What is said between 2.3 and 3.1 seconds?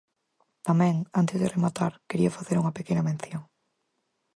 facer unha pequena